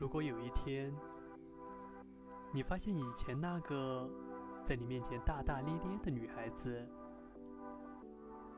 [0.00, 0.90] 如果有一天，
[2.54, 4.08] 你发现以前那个
[4.64, 6.88] 在你面前大大咧咧的女孩子，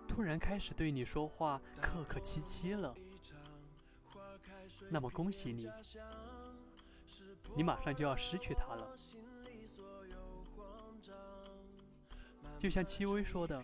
[0.06, 2.94] 突然开始对你说话客客气气了，
[4.88, 5.68] 那么恭喜你，
[7.56, 8.96] 你马上就要失去她了。
[12.56, 13.60] 就像戚薇说的，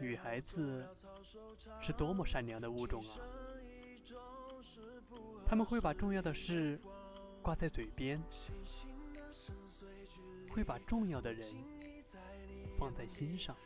[0.00, 0.86] 女孩子
[1.80, 3.18] 是多么善良的物种啊！
[5.46, 6.80] 他们会把重要的事
[7.42, 8.20] 挂在嘴边，
[10.50, 11.48] 会把重要的人
[12.78, 13.56] 放在心上。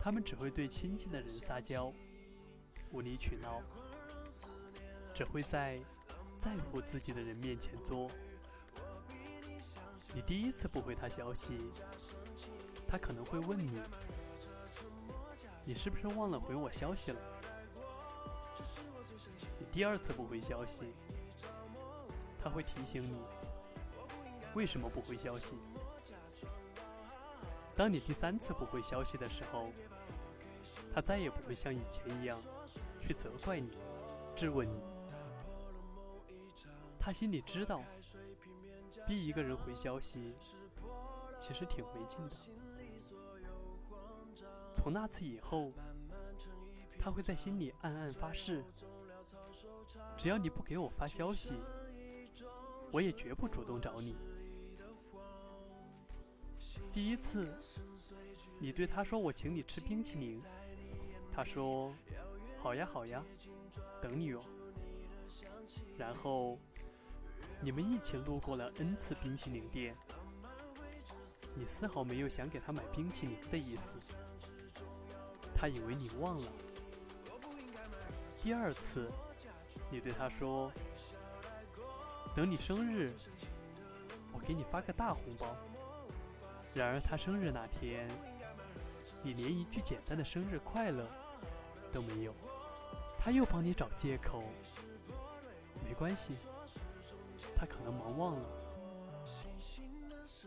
[0.00, 1.92] 他们只会对亲近的人撒娇、
[2.92, 3.60] 无理取闹，
[5.12, 5.80] 只会在
[6.38, 8.08] 在乎自己的人面前作。
[10.14, 11.58] 你第一次不回他消息，
[12.86, 13.80] 他可能会问你
[15.66, 17.20] ：“你是不是忘了回我消息了？”
[19.74, 20.94] 第二次不回消息，
[22.40, 23.18] 他会提醒你
[24.54, 25.58] 为什么不回消息。
[27.74, 29.72] 当你第三次不回消息的时候，
[30.94, 32.40] 他再也不会像以前一样
[33.00, 33.72] 去责怪你、
[34.36, 34.80] 质问你。
[36.96, 37.82] 他心里知道，
[39.08, 40.36] 逼一个人回消息
[41.40, 42.36] 其实挺没劲的。
[44.72, 45.72] 从那次以后，
[46.96, 48.64] 他会在心里暗暗发誓：
[50.16, 51.54] 只要你不给我发消息，
[52.92, 54.16] 我也绝不主动找你。
[56.92, 57.52] 第一次，
[58.58, 60.42] 你对他说：“我请你吃冰淇淋。”
[61.32, 61.92] 他说
[62.58, 63.24] ：“好呀，好呀，
[64.00, 64.40] 等你哦。”
[65.98, 66.58] 然后。
[67.60, 69.96] 你们一起路过了 N 次冰淇淋店，
[71.54, 73.96] 你丝毫没有想给他买冰淇淋的意思，
[75.54, 76.52] 他以为你忘了。
[78.42, 79.10] 第二次，
[79.90, 80.72] 你对他说
[82.34, 83.12] ：“等你生日，
[84.32, 85.56] 我给你发个大红包。”
[86.74, 88.08] 然而他生日那天，
[89.22, 91.06] 你连一句简单的生日快乐
[91.92, 92.34] 都没有，
[93.18, 94.42] 他又帮你找借口，
[95.86, 96.34] 没关系。
[97.54, 98.48] 他可能忙忘了。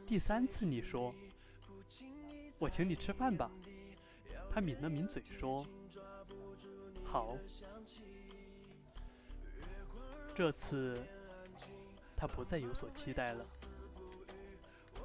[0.06, 1.16] 第三次你说
[2.60, 3.50] ：“我请你吃饭吧。”
[4.52, 5.66] 他抿了抿嘴说
[7.06, 7.38] ：“好。”
[10.38, 11.04] 这次
[12.16, 13.44] 他不再有所期待了，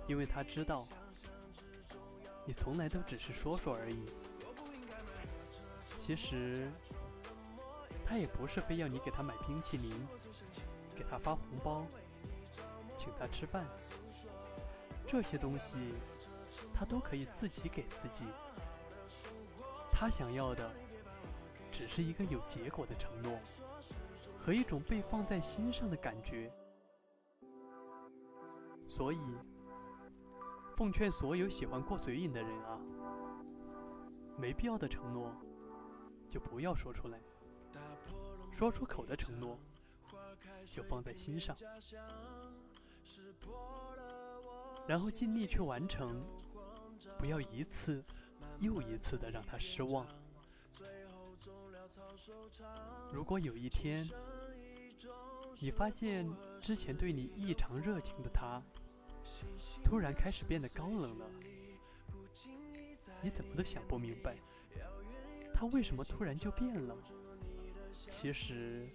[0.06, 0.87] 因为他知道
[2.44, 4.04] 你从来都只是说说而已。
[5.97, 6.70] 其实
[8.04, 10.06] 他也不是非要你给他买冰淇淋。
[10.94, 11.87] 给他发红包，
[12.99, 13.66] 请他吃饭，
[15.06, 15.94] 这些东西
[16.75, 18.26] 他都可以自己给自己。
[19.91, 20.70] 他想要的
[21.70, 23.41] 只是一个有结果的承诺
[24.45, 26.53] 和一种被放在心上的感觉。
[28.89, 29.19] 所以，
[30.77, 32.77] 奉劝所有喜欢过嘴瘾的人啊，
[34.37, 35.33] 没必要的承诺
[36.29, 37.21] 就不要说出来，
[38.53, 39.57] 说出口的承诺。
[40.71, 41.55] 就放在心上，
[44.87, 46.25] 然后尽力去完成，
[47.19, 48.03] 不要一次
[48.59, 50.07] 又一次的让他失望。
[53.13, 54.09] 如果有一天，
[55.59, 56.29] 你发现
[56.61, 58.63] 之前对你异常热情的他，
[59.85, 61.27] 突然开始变得高冷了，
[63.21, 64.37] 你怎么都想不明白，
[65.55, 66.97] 他为什么突然就变了？
[67.93, 68.89] 其实。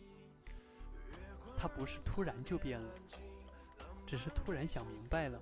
[1.59, 2.93] 他不是突然就变了，
[4.05, 5.41] 只是突然想明白了，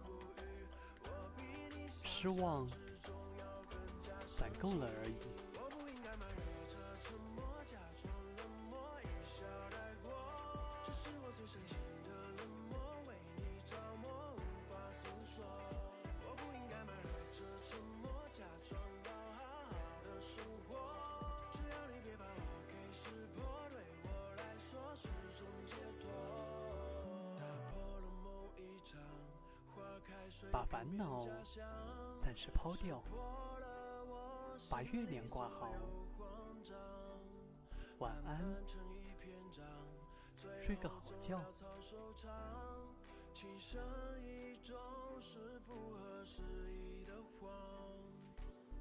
[2.05, 2.65] 失望
[4.37, 5.15] 攒够了而已。
[30.55, 31.19] 把烦恼
[32.21, 33.03] 暂时抛掉，
[34.69, 35.69] 把月亮挂好，
[37.99, 38.41] 晚安，
[40.61, 41.41] 睡个好觉。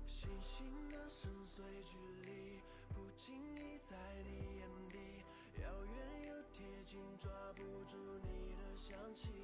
[0.07, 2.61] 星星的深邃距离，
[2.95, 5.25] 不经意在你眼底，
[5.61, 9.44] 遥远又贴近，抓不住你的香气。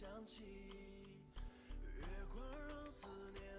[0.00, 0.44] 想起，
[1.98, 3.49] 月光让思念